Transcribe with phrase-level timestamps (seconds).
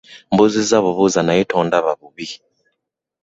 [0.31, 2.27] Mbuuzizza bubuuza naye tondaba bubi.